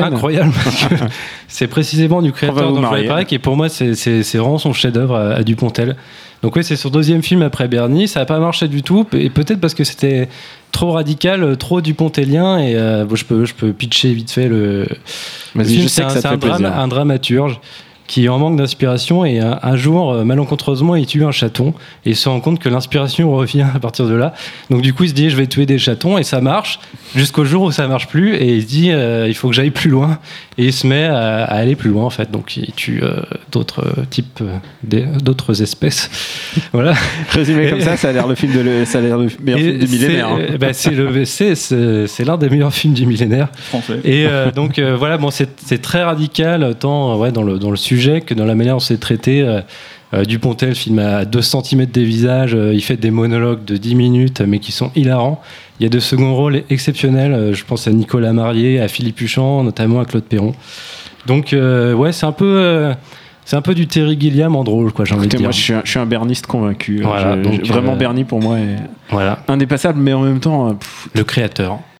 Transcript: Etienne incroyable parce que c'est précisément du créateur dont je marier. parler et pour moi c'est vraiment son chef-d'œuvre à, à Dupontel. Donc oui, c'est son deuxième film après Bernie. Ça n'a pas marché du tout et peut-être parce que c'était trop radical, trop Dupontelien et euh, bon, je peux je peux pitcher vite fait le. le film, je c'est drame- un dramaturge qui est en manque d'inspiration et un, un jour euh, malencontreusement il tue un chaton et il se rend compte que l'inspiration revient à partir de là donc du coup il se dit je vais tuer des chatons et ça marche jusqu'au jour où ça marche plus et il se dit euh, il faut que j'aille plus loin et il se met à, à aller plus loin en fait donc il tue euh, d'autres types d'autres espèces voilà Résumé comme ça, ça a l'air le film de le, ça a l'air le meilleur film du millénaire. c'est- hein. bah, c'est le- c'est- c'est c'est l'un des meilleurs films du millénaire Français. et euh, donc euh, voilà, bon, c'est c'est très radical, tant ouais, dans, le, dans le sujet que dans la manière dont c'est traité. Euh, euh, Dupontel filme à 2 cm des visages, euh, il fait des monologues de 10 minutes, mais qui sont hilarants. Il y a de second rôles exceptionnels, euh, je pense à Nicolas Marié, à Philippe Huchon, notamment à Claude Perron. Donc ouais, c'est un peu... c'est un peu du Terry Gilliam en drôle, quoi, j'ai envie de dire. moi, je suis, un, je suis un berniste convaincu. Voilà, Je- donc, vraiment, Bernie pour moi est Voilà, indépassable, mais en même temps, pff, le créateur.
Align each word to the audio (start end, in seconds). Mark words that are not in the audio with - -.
Etienne 0.00 0.14
incroyable 0.14 0.52
parce 0.64 0.84
que 0.84 0.94
c'est 1.48 1.66
précisément 1.66 2.22
du 2.22 2.32
créateur 2.32 2.70
dont 2.70 2.76
je 2.76 2.80
marier. 2.82 3.06
parler 3.08 3.26
et 3.30 3.38
pour 3.38 3.56
moi 3.56 3.68
c'est 3.68 3.92
vraiment 4.34 4.58
son 4.58 4.72
chef-d'œuvre 4.72 5.16
à, 5.16 5.34
à 5.34 5.42
Dupontel. 5.42 5.96
Donc 6.42 6.54
oui, 6.54 6.62
c'est 6.62 6.76
son 6.76 6.90
deuxième 6.90 7.22
film 7.22 7.42
après 7.42 7.66
Bernie. 7.66 8.06
Ça 8.08 8.20
n'a 8.20 8.26
pas 8.26 8.38
marché 8.38 8.68
du 8.68 8.82
tout 8.82 9.06
et 9.14 9.30
peut-être 9.30 9.58
parce 9.60 9.74
que 9.74 9.84
c'était 9.84 10.28
trop 10.70 10.92
radical, 10.92 11.56
trop 11.56 11.80
Dupontelien 11.80 12.58
et 12.58 12.74
euh, 12.76 13.04
bon, 13.06 13.16
je 13.16 13.24
peux 13.24 13.44
je 13.46 13.54
peux 13.54 13.72
pitcher 13.72 14.12
vite 14.12 14.30
fait 14.30 14.48
le. 14.48 14.86
le 15.54 15.64
film, 15.64 15.82
je 15.82 15.88
c'est 15.88 16.02
drame- 16.36 16.64
un 16.66 16.88
dramaturge 16.88 17.58
qui 18.06 18.24
est 18.24 18.28
en 18.28 18.38
manque 18.38 18.56
d'inspiration 18.56 19.24
et 19.24 19.40
un, 19.40 19.58
un 19.62 19.76
jour 19.76 20.12
euh, 20.12 20.24
malencontreusement 20.24 20.94
il 20.96 21.06
tue 21.06 21.24
un 21.24 21.30
chaton 21.32 21.74
et 22.04 22.10
il 22.10 22.16
se 22.16 22.28
rend 22.28 22.40
compte 22.40 22.58
que 22.58 22.68
l'inspiration 22.68 23.30
revient 23.36 23.66
à 23.74 23.78
partir 23.78 24.06
de 24.06 24.14
là 24.14 24.32
donc 24.70 24.82
du 24.82 24.92
coup 24.94 25.04
il 25.04 25.08
se 25.10 25.14
dit 25.14 25.30
je 25.30 25.36
vais 25.36 25.46
tuer 25.46 25.66
des 25.66 25.78
chatons 25.78 26.18
et 26.18 26.22
ça 26.22 26.40
marche 26.40 26.78
jusqu'au 27.14 27.44
jour 27.44 27.62
où 27.64 27.70
ça 27.72 27.86
marche 27.88 28.06
plus 28.08 28.34
et 28.34 28.54
il 28.56 28.62
se 28.62 28.66
dit 28.66 28.90
euh, 28.92 29.26
il 29.28 29.34
faut 29.34 29.48
que 29.48 29.54
j'aille 29.54 29.70
plus 29.70 29.90
loin 29.90 30.18
et 30.58 30.66
il 30.66 30.72
se 30.72 30.86
met 30.86 31.04
à, 31.04 31.44
à 31.44 31.54
aller 31.56 31.74
plus 31.76 31.90
loin 31.90 32.04
en 32.04 32.10
fait 32.10 32.30
donc 32.30 32.56
il 32.56 32.72
tue 32.72 33.00
euh, 33.02 33.20
d'autres 33.52 33.84
types 34.10 34.42
d'autres 34.82 35.62
espèces 35.62 36.10
voilà 36.72 36.94
Résumé 37.30 37.70
comme 37.70 37.80
ça, 37.80 37.96
ça 37.96 38.08
a 38.10 38.12
l'air 38.12 38.26
le 38.26 38.34
film 38.34 38.52
de 38.52 38.60
le, 38.60 38.84
ça 38.84 38.98
a 38.98 39.00
l'air 39.00 39.18
le 39.18 39.28
meilleur 39.42 39.58
film 39.60 39.78
du 39.78 39.86
millénaire. 39.88 40.28
c'est- 40.36 40.52
hein. 40.52 40.56
bah, 40.60 40.72
c'est 40.72 40.90
le- 40.90 41.24
c'est- 41.24 41.54
c'est 41.54 42.06
c'est 42.06 42.24
l'un 42.24 42.36
des 42.36 42.48
meilleurs 42.48 42.72
films 42.74 42.94
du 42.94 43.06
millénaire 43.06 43.48
Français. 43.68 44.00
et 44.04 44.26
euh, 44.26 44.50
donc 44.50 44.78
euh, 44.78 44.96
voilà, 44.96 45.18
bon, 45.18 45.30
c'est 45.30 45.48
c'est 45.64 45.80
très 45.82 46.02
radical, 46.02 46.74
tant 46.78 47.16
ouais, 47.18 47.32
dans, 47.32 47.42
le, 47.42 47.58
dans 47.58 47.70
le 47.70 47.76
sujet 47.76 47.95
que 48.24 48.34
dans 48.34 48.44
la 48.44 48.54
manière 48.54 48.74
dont 48.74 48.80
c'est 48.80 48.98
traité. 48.98 49.42
Euh, 49.42 49.60
euh, 50.14 50.24
Dupontel 50.24 50.76
filme 50.76 51.00
à 51.00 51.24
2 51.24 51.42
cm 51.42 51.86
des 51.86 52.04
visages, 52.04 52.54
euh, 52.54 52.72
il 52.72 52.80
fait 52.80 52.96
des 52.96 53.10
monologues 53.10 53.64
de 53.64 53.76
10 53.76 53.96
minutes, 53.96 54.40
mais 54.40 54.60
qui 54.60 54.70
sont 54.70 54.92
hilarants. 54.94 55.40
Il 55.80 55.82
y 55.82 55.86
a 55.86 55.88
de 55.88 55.98
second 55.98 56.32
rôles 56.36 56.62
exceptionnels, 56.70 57.32
euh, 57.32 57.52
je 57.54 57.64
pense 57.64 57.88
à 57.88 57.90
Nicolas 57.90 58.32
Marié, 58.32 58.80
à 58.80 58.86
Philippe 58.86 59.20
Huchon, 59.20 59.64
notamment 59.64 59.98
à 60.00 60.04
Claude 60.04 60.22
Perron. 60.22 60.54
Donc 61.26 61.52
ouais, 61.52 62.12
c'est 62.12 62.24
un 62.26 62.30
peu... 62.32 62.92
c'est 63.44 63.56
un 63.56 63.62
peu 63.62 63.74
du 63.74 63.88
Terry 63.88 64.16
Gilliam 64.18 64.54
en 64.54 64.62
drôle, 64.62 64.92
quoi, 64.92 65.04
j'ai 65.04 65.14
envie 65.16 65.26
de 65.26 65.30
dire. 65.36 65.40
moi, 65.40 65.50
je 65.50 65.60
suis, 65.60 65.72
un, 65.72 65.82
je 65.84 65.90
suis 65.90 65.98
un 65.98 66.06
berniste 66.06 66.46
convaincu. 66.46 67.00
Voilà, 67.02 67.36
Je- 67.36 67.42
donc, 67.42 67.66
vraiment, 67.66 67.96
Bernie 67.96 68.22
pour 68.22 68.40
moi 68.40 68.58
est 68.60 68.76
Voilà, 69.10 69.40
indépassable, 69.48 69.98
mais 70.00 70.12
en 70.12 70.20
même 70.22 70.38
temps, 70.38 70.72
pff, 70.74 71.08
le 71.14 71.24
créateur. 71.24 71.80